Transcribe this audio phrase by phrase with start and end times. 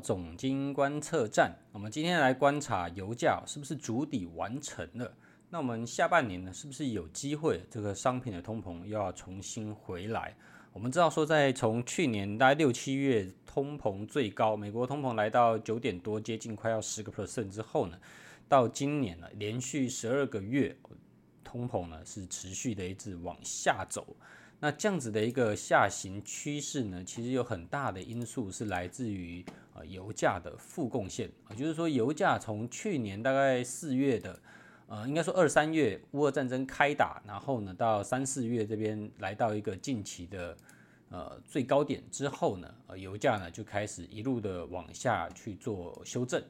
[0.00, 1.56] 总经观测站。
[1.72, 5.12] 我们今天来观察油价是不是筑底完成了？
[5.50, 10.36] 那我们下半年呢，是不是有机会这个商品的通膨又要重新回来？
[10.72, 17.98] 我们知道说，在从去年大概六七月通膨最高，美国通膨来到九点多，接近快要十个 percent 之后呢，
[18.46, 20.76] 到今年呢，连续十二个月
[21.42, 24.16] 通膨呢是持续的一直往下走。
[24.60, 34.36] 那这样子的一个下行趋势呢，其实有很大的因素是来自于呃油价的负贡献，也就是说油价从去年大概四月的，
[34.88, 40.56] 呃应该说二三月乌俄战争开打，然后呢到三四月这边来到一个近期的
[41.10, 46.42] 呃最高点之后呢，呃油价呢就开始一路的往下去做修正，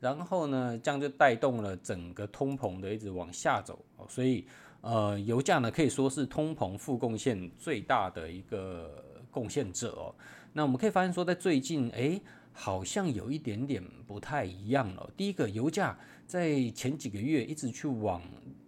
[0.00, 4.46] 然后呢这样就带动了整个通膨的一直往下走，所以。
[4.82, 10.14] 呃，油价呢可以说是通膨负贡献最大的一个贡献者哦。
[10.52, 12.20] 那我们可以发现说，在最近，哎，
[12.52, 15.10] 好像有一点点不太一样了。
[15.16, 18.20] 第一个，油价在前几个月一直去往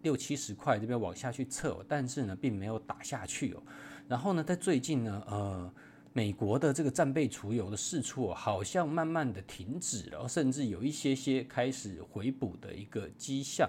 [0.03, 3.63] 六七十块这边往下去测，但是呢，并没有打下去哦。
[4.09, 5.75] 然后呢，在最近呢，呃，
[6.13, 13.69] 美国的这个战备储油的释出，好像慢慢的停止了，甚至有一些些开始回补的一个迹象。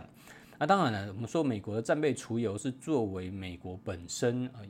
[0.57, 4.61] 那当然了，我们说美国的战备储油是作为美国本身呃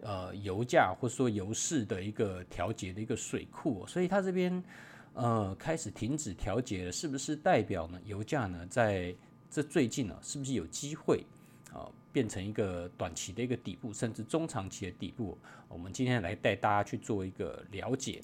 [0.00, 4.64] 呃油价或者说油市的一个调节的一个水库，所以它这边
[5.12, 9.14] 呃开始停止调节了，是不是代表呢油价呢在
[9.50, 11.22] 这最近呢是不是有机会
[11.70, 15.36] 啊变成一个短期的一个底部，甚至中长期的底部？
[15.68, 18.22] 我们今天来带大家去做一个了解。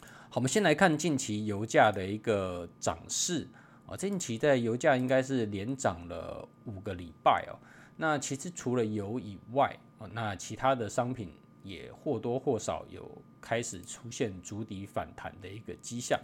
[0.00, 3.48] 好，我们先来看近期油价的一个涨势。
[3.92, 7.60] 啊，近期在油价应该是连涨了五个礼拜哦。
[7.94, 9.78] 那其实除了油以外，
[10.14, 11.30] 那其他的商品
[11.62, 13.06] 也或多或少有
[13.38, 16.18] 开始出现筑底反弹的一个迹象。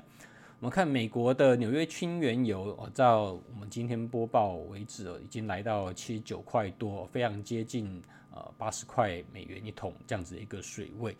[0.60, 11.14] 我们看美国的纽约轻原油，到我们今天播报为止哦，已经来到七十九块多，非常接近呃八十块美元一桶这样子的一个水位。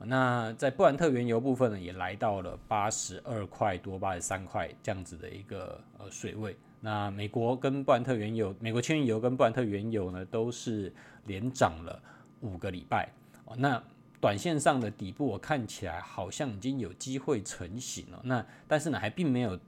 [0.00, 6.56] 那在布兰特原油部分呢，也来到了八十二块多、八十三块这样子的一个呃水位。
[6.80, 10.92] 那美国跟布兰特原油，美国轻油跟布兰特原油呢，都是
[11.26, 12.02] 连涨了
[12.40, 13.08] 五个礼拜。
[13.44, 13.82] 哦那
[14.20, 18.20] 短线上的底部，我看起来好像已经有机会成型了。
[18.24, 19.58] 那但是呢，还并没有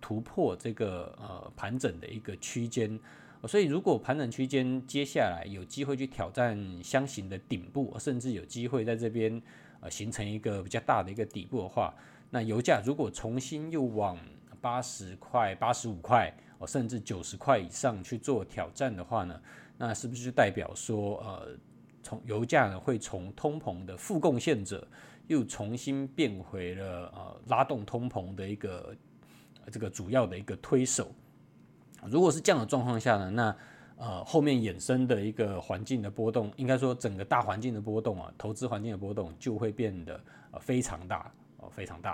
[0.00, 2.98] 突破这个呃盘整的一个区间。
[3.48, 9.40] 所以，如果盘整区间接下来有机会去挑战箱型的顶部，甚至有机会在这边
[9.80, 11.94] 呃形成一个比较大的一个底部的话，
[12.28, 14.18] 那油价如果重新又往
[14.60, 19.40] 八十块、八十五块，哦，甚至九十块以上去做挑战的话呢，
[19.78, 21.56] 那是不是就代表说，呃，
[22.02, 24.86] 从油价呢会从通膨的负贡献者，
[25.28, 28.94] 又重新变回了呃拉动通膨的一个
[29.72, 31.10] 这个主要的一个推手？
[32.08, 33.56] 如果是这样的状况下呢，那
[33.96, 40.18] 呃后面衍生的一个环境的波动，应该说整个大环境的波动啊，投资环境的波动就会变得
[40.52, 42.12] 呃非常大哦，非常大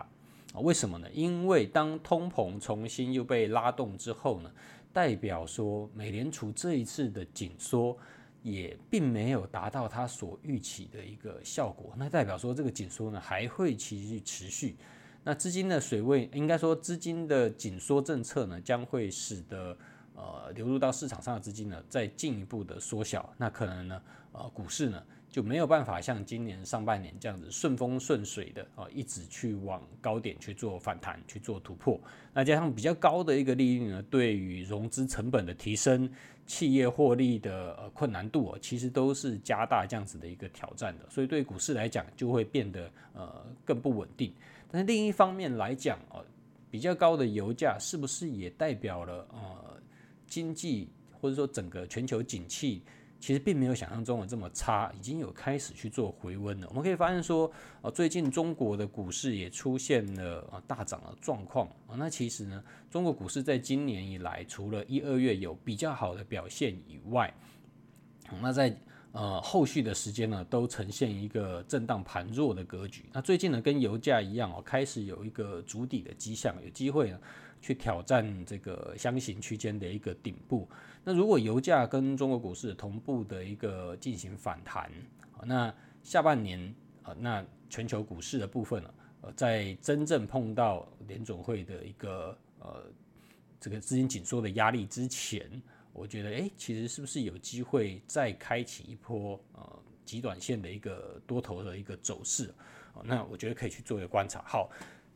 [0.53, 0.61] 啊。
[0.61, 1.09] 为什么呢？
[1.13, 4.51] 因为当通膨重新又被拉动之后呢，
[4.93, 7.97] 代表说美联储这一次的紧缩
[8.43, 14.77] 也并没有达到它所预期的一个效果，那代表说这个紧缩呢还会继续持续。
[15.27, 19.77] 那资金的水位，应该说资金的紧缩政策呢，将会使得
[20.15, 23.29] 呃流入到市场上的资金呢，再进一步的缩小。
[23.37, 24.01] 那可能呢，
[24.31, 32.01] 呃股市呢就没有办法像今年上半年这样子顺风顺水的啊，一直去往高点去做反弹，去做突破。
[32.33, 36.09] 那加上比较高的一个利率呢，对于融资成本的提升、
[36.47, 41.05] 企业获利的呃困难度，其实都是加大这样子的一个挑战的。
[41.11, 44.33] 所以对股市来讲，就会变得呃更不稳定。
[44.69, 46.25] 但是另一方面来讲，哦，
[46.71, 49.81] 比较高的油价是不是也代表了呃
[50.27, 50.91] 经济
[51.21, 52.83] 或者说整个全球景气
[53.19, 56.67] 其实并没有想象中的这么差，已经有开始去做回温了。
[56.69, 61.97] 我们可以发现说，呃，最近中国的股市也出现了呃大涨的状况啊。
[61.97, 67.33] 那其实呢，中国股市在今年以来，除了一二月有比较好的表现以外，
[68.43, 68.77] 那在
[69.19, 73.07] 呃，后续的时间呢，都呈现一个震荡盘弱的格局。
[73.15, 77.19] 那最近呢，跟油价一样哦，开始有一个筑底的迹象，有机会呢
[77.59, 80.69] 去挑战这个箱型区间的一个顶部。
[81.03, 84.93] 那如果油价跟中国股市同步的一个进行反弹，
[85.47, 92.83] 那下半年啊，那全球股市的部分呢，呃，在真正碰到联总会的一个呃
[93.59, 95.51] 这个资金紧缩的压力之前。
[95.97, 102.55] 我觉得，哎，其实是不是有机会再开启一波呃极短线的一个多头的一个走势？
[103.03, 104.43] 那我觉得可以去做一个观察。
[104.47, 104.71] 好，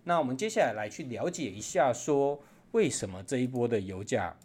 [0.04, 2.42] 那我们接下来来去了解一下，说
[2.72, 4.36] 为什么这一波的油价，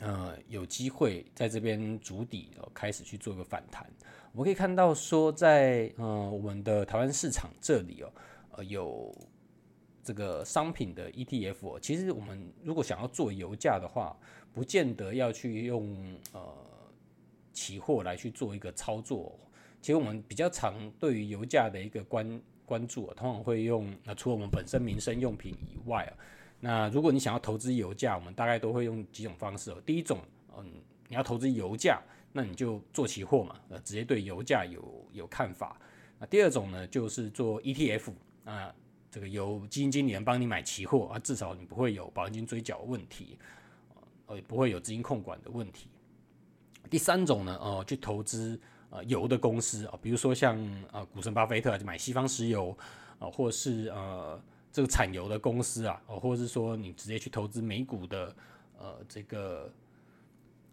[0.00, 3.86] 呃，有机会在这边筑底，呃，开始去做一个反弹。
[4.32, 8.12] 我们可以看到说在，在呃我们的台湾市场这里哦，
[8.50, 9.14] 呃有
[10.06, 11.80] 这个商品的 ETF。
[11.80, 14.16] 其实我们如果想要做油价的话，
[14.52, 16.40] 不见得要去用呃
[17.52, 19.36] 期货来去做一个操作。
[19.82, 26.12] 其实我们比较常对于油价的一个关关注，通常会用那除了我们本身民生用品以外啊，
[26.60, 29.82] 那如果你想要投资油价，我们大概都会用几种方式哦。
[29.84, 30.20] 第一种，
[30.56, 30.64] 嗯，
[31.08, 32.00] 你要投资油价，
[32.32, 35.78] 那你就做期货嘛，呃，直接对油价有有看法。
[36.18, 38.12] 那第二种呢，就是做 ETF
[38.44, 38.74] 啊，
[39.16, 43.38] 这个由基金经理人帮你买期货啊，至少你不会有保证金追缴问题，
[44.26, 45.88] 呃，也不会有资金控管的问题。
[46.90, 48.60] 第三种呢，呃，去投资。
[48.88, 50.56] 呃，油的公司啊，比如说像
[50.92, 52.74] 呃，股神巴菲特买西方石油
[53.18, 54.40] 啊，或是呃
[54.72, 58.34] 这个产油的公司啊，或者是说你直接去投资美股的
[58.78, 59.68] 呃这个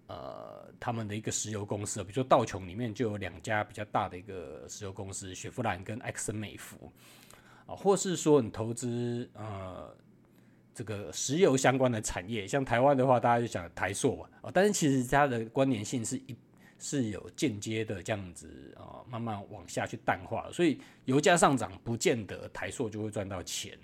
[0.05, 6.77] 呃他们的一个石油公司，比如说道琼里面就有两家比较大的一个石油公司，雪佛兰跟埃克森美孚
[7.65, 9.95] 啊，或是说你投资呃
[10.73, 16.35] 这个石油相关的产业，像台湾的话，大家就想台塑嘛，啊，但是其实它的关联性是一。
[16.79, 23.77] 是有间接的这样子啊，慢慢往下去淡化，所以油价上涨不见得台塑就会赚到钱，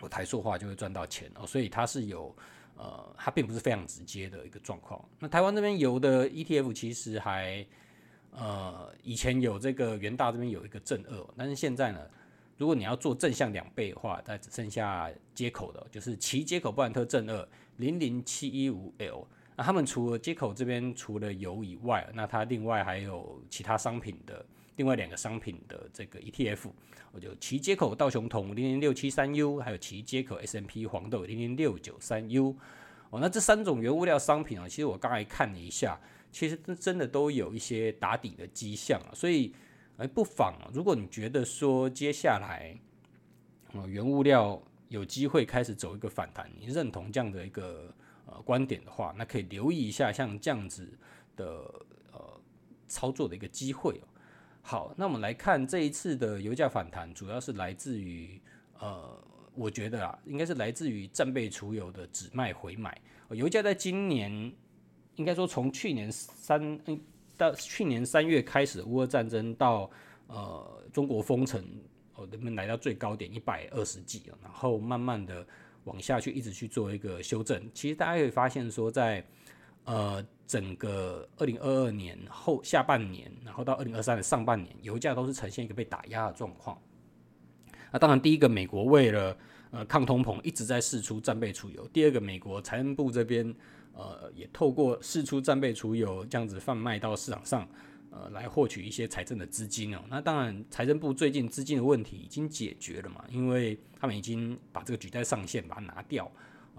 [0.00, 2.34] 我台塑化就会赚到钱哦，所以它是有
[2.74, 5.06] 呃，它并不是非常直接的一个状况。
[5.18, 7.66] 那台湾这边油的 ETF 其实还
[8.30, 12.00] 呃，以前有这个元大这边有一个正二，但是现在呢，
[12.60, 17.48] 如果你要做正向两倍的话，它只剩下接口的，就是奇接口布兰特正二
[17.78, 19.26] 零零七一五 L。
[19.56, 24.44] 那他们除了接口这边除了油以外，那它另外还有其他商品的
[24.76, 26.70] 另外两个商品的这个 ETF，
[27.12, 32.54] 我就奇接口道琼铜零零六七三 U，还有奇接口 S M P 黄豆零零六九三 U。
[33.08, 35.98] 哦，那这三种原物料商品啊，其实我刚才看了一下，
[36.30, 39.50] 其实真的都有一些打底的迹象啊，所以
[40.00, 42.76] 哎，不妨如果你觉得说接下来
[43.72, 47.94] 呃原物料有机会开始走一个反弹，你认同这样的一个。
[48.26, 50.88] 呃，观点的话，那可以留意一下像这样子
[51.34, 51.44] 的
[52.12, 52.40] 呃
[52.86, 54.00] 操作的一个机会。
[54.62, 58.40] 好，那我们来看这一次的油价反弹，主要是来自于
[58.78, 59.20] 呃，
[59.52, 62.96] 我觉得啊，应该是来自于战备储油的止卖回买。
[63.30, 64.30] 油价在今年
[65.16, 66.78] 应该说从去年三
[67.40, 69.90] 到去年三月开始乌俄战争到
[70.26, 71.64] 呃中国封城
[72.14, 75.46] 哦，人们来到最高点一百二十几，然后慢慢的。
[75.84, 79.24] 往下去一直去做一个修正，其实大家可以发现说在，
[79.84, 86.78] 呃整个二零二二年后下半年，然后到二零二三的上半年，油价都是呈现一个被打压的状况。
[87.90, 89.34] 那当然，第一个美国为了
[89.70, 93.52] 呃抗通膨，一直在释出战备储油；第二个，美国财政部这边
[93.92, 97.68] 呃也透过四出战备储油这样子贩卖到市场上。
[98.12, 100.00] 呃，来获取一些财政的资金哦。
[100.08, 106.28] 那当然，财政部最近资金的问题已经解决了嘛，因为他们已经把这个举债上限把它拿掉，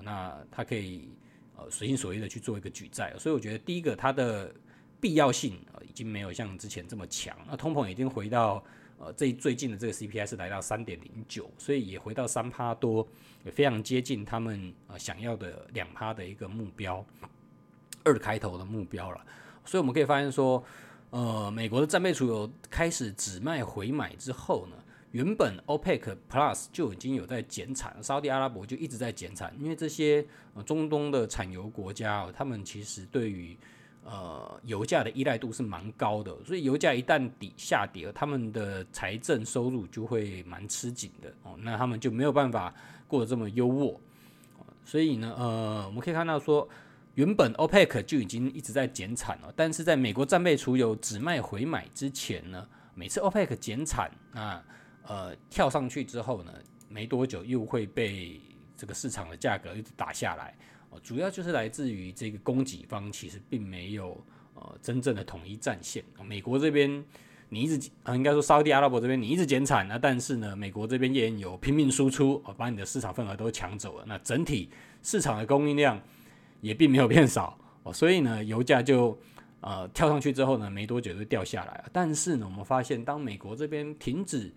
[0.01, 1.07] 那它可以
[1.55, 3.15] 呃随心所欲的去做一个举债。
[3.17, 4.53] 所以我觉得第一个它的
[4.99, 7.33] 必要性呃已经没有像之前这么强。
[7.47, 8.61] 那通膨已经回到
[9.01, 13.07] 呃这最近的这个 CPI 是来到三点零九，所以也回到三趴多，
[13.43, 17.05] 也非常接近他们呃想要的两趴的一个目标，
[18.03, 19.25] 二开头的目标了。
[19.65, 20.63] 所以我们可以发现说。
[21.13, 24.77] 呃，美国的战备储油开始只卖回买之后呢，
[25.11, 33.57] 原本 OPEC Plus 就已经有在减产，沙特阿拉伯就一直在减产，因为这些呃中东的产油国家哦，他们其实对于
[34.03, 42.73] 呃油价的依赖度是蛮高的，所以油价一旦底下跌，他们的财政收入就会蛮吃紧的哦，那他们就没有办法
[43.07, 43.97] 过得这么优渥，
[44.83, 46.67] 所以呢，呃，我们可以看到说。
[47.15, 52.65] 原本 OPEC 就已经一直在减产了，但是在美国战备储油只卖回买之前呢，
[52.95, 54.63] 每次 OPEC 减产，那
[55.03, 56.53] 呃跳上去之后呢，
[56.87, 58.39] 没多久又会被
[58.77, 60.57] 这个市场的价格一直打下来，
[61.03, 64.23] 主要就是来自于这个供给方其实并没有
[64.55, 66.03] 呃真正的统一战线。
[66.25, 67.03] 美国这边
[67.49, 74.69] 你一直啊，应该说沙特阿拉伯这边你一直减产，那但是呢，美国这边页岩油拼命输出，把你的市场份额都抢走了，那整体
[75.01, 76.01] 市场的供应量。
[76.61, 79.17] 也并没有变少哦，所以呢，油价就
[79.61, 81.85] 呃跳上去之后呢，没多久就掉下来了。
[81.91, 84.53] 但是呢，我们发现当美国这边停止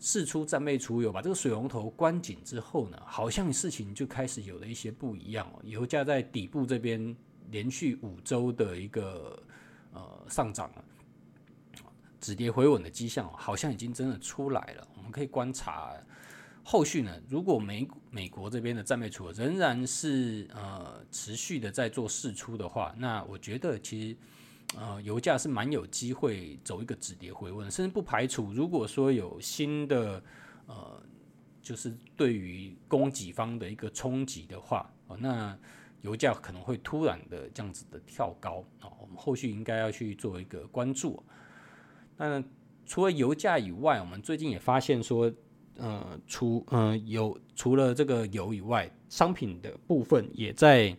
[0.00, 5.60] 释出战备储油，把这个水龙头关紧之后呢，好像事情就开始有了一些不一样哦。
[5.62, 7.14] 油价在底部这边
[7.50, 9.40] 连续五周的一个
[9.92, 10.70] 呃上涨，
[12.18, 14.88] 止跌回稳的迹象好像已经真的出来了。
[14.96, 15.94] 我们可以观察。
[16.62, 24.16] 后续呢，如果美美国这边的战备储仍然是呃持续的在做释出的话，那我觉得其实
[24.76, 30.22] 呃油价是蛮有机会走一个止跌回温，甚至不排除如果说有新的
[30.66, 31.02] 呃
[31.62, 35.58] 就是对于供给方的一个冲击的话，哦，那
[36.02, 41.22] 油价可能会突然的这样子的跳高啊，我们后续应该要去做一个关注。
[42.16, 42.42] 那
[42.86, 45.32] 除了油价以外，我们最近也发现说。
[45.76, 50.94] 呃，除呃有除了这个油以外，商品的部分也在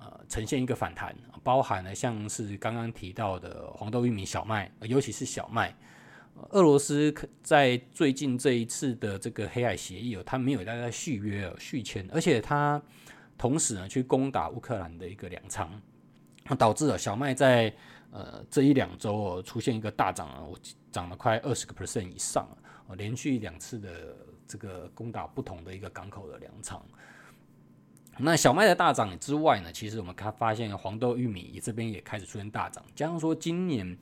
[0.00, 5.72] 呃呈现一个反弹，包含了像是刚刚提到的黄豆、玉米、小麦，尤其是小麦。
[6.50, 12.82] 俄罗斯在最近这一次的这个黑海协议哦，它没有在在续约哦，续签，而且它
[13.38, 15.70] 同时呢去攻打乌克兰的一个粮仓，
[16.58, 17.72] 导致了小麦在
[18.10, 20.58] 呃这一两周哦出现一个大涨啊，我
[20.90, 22.48] 涨了快二十个 percent 以上。
[22.98, 24.14] 连续两次的
[24.46, 26.84] 这个攻打不同的一个港口的粮仓。
[28.18, 32.84] 那小麦的大涨之外呢，其实我们看发现黄豆、玉米这边也开始出现大涨。
[32.94, 33.96] 加上说今年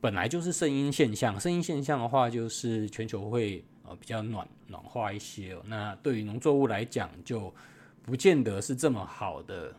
[0.00, 5.56] 本来就是圣婴现象，圣婴现象的话就是全球会呃比较暖暖化一些。
[5.66, 7.54] 那对于农作物来讲，就
[8.02, 9.74] 不见得是这么好的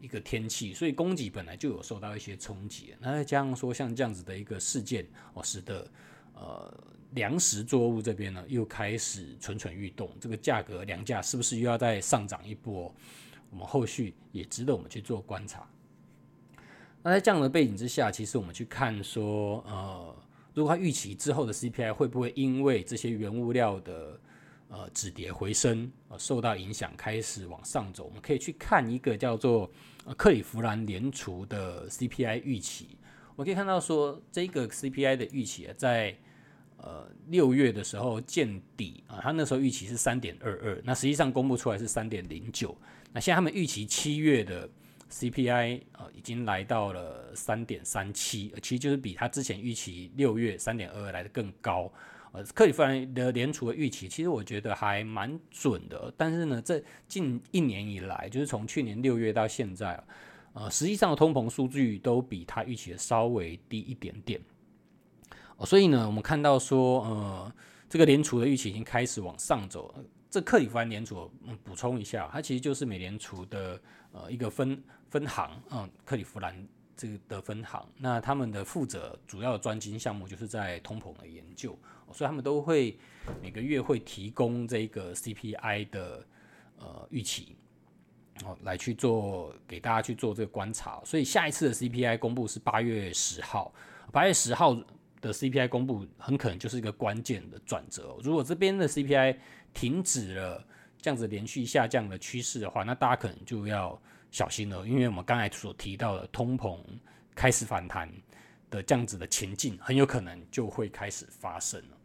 [0.00, 2.94] 一个天气，所以供给本来就有受到一些冲击。
[3.00, 5.86] 那再加上说像这样子的一个事件，哦，使得
[6.34, 6.72] 呃。
[7.12, 12.94] 粮食作物这边呢，又开始蠢蠢欲动，这个价格粮价是不是又要再上涨一波？
[13.50, 15.68] 我们后续也值得我们去做观察。
[17.02, 20.16] 那在这样的背景之下，其实我们去看说，呃，
[20.54, 24.18] 如果它预期之后的 CPI 会不会因为这些原物料的
[24.68, 28.04] 呃止跌回升，呃受到影响开始往上走？
[28.04, 29.70] 我们可以去看一个叫做
[30.16, 32.96] 克里夫兰联储的 CPI 预期。
[33.34, 36.16] 我们可以看到说，这个 CPI 的预期啊在
[36.84, 42.76] 呃，六月的时候见底啊，他那时候预期是三点二二，那实际上公布出来是三点零九。
[43.12, 44.68] 那现在他们预期七月的
[45.08, 51.88] CPI 呃已经来到了三点三七，其实就是比他之前预期六月三点二二来的更高。
[52.32, 60.02] 呃，克里夫兰的联储的预期其实我觉得还蛮准的，但是呢，这近一年以来，就是从去年六月到现在，
[60.54, 64.40] 呃，实际上的通膨数据都比他预期的稍微低一点点。
[65.64, 67.52] 所以呢，我们看到说，呃，
[67.88, 69.94] 这个联储的预期已经开始往上走。
[70.30, 73.80] 这克里夫兰联储，嗯，补充一下，它其实就是美联储的
[74.12, 76.66] 呃一个分分行，嗯，克里夫兰
[76.96, 77.86] 这个的分行。
[77.98, 81.78] 那他们的负责主要的专精项目就是在通膨的研究，
[82.12, 82.98] 所以他们都会
[83.42, 86.26] 每个月会提供这个 CPI 的
[86.78, 87.54] 呃预期，
[88.44, 91.02] 哦，来去做给大家去做这个观察。
[91.04, 93.70] 所以下一次的 CPI 公布是八月十号，
[94.10, 94.74] 八月十号。
[95.22, 98.18] 的 CPI 公布很可能就是一个关键的转折。
[98.22, 99.36] 如果这边的 CPI
[99.72, 100.62] 停止了
[101.00, 103.98] 这样子连续下降的趋势的话，那大家可能就要
[104.30, 106.78] 小心了，因为我们刚才所提到的通膨
[107.34, 108.12] 开始反弹
[108.68, 111.96] 的这样子的情境，很有可能就会开始发生了。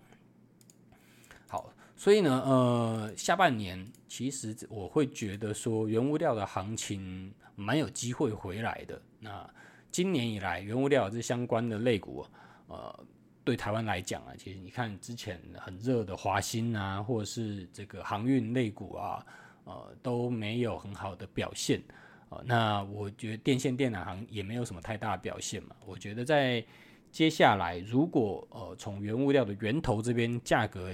[1.47, 9.01] 好，所以呢，呃，下半年其实我会觉得说，原物料的行情蛮有机会回来的。
[9.19, 9.50] 那
[9.91, 12.24] 今年以来，原物料这相关的类股。
[12.67, 13.05] 呃，
[13.43, 19.25] 对台湾来讲啊，其实你看之前很热的华兴啊，或者是这个航运类股啊，
[19.63, 21.81] 呃，都没有很好的表现。
[22.29, 25.75] 呃，那我觉得电线电缆行也没有什么太大的表现嘛。
[25.86, 26.62] 我觉得在
[27.09, 30.93] 接下来，如果呃从原物料的源头这边价格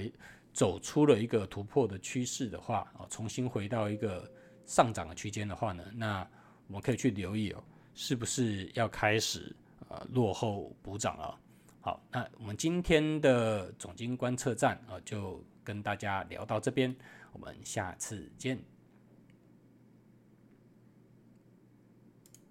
[0.52, 4.30] 走出了一个突破的趋势的话，呃，重新回到一个
[4.64, 6.24] 上涨的区间的话呢，那
[6.68, 7.60] 我们可以去留意哦，
[7.96, 9.54] 是不是要开始
[9.88, 11.36] 呃落后补涨了？
[11.84, 16.96] 好，那我们今天的总经观测站啊，就跟大家聊到这边，
[17.34, 18.58] 我们下次见。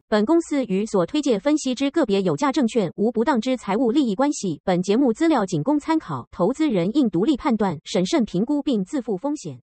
[0.07, 9.59] 本公司与所推介分析之个别有价证券无不当之财务利益关系，本节目资料仅供参考，投资人应独立判断、审慎评估并自负风险。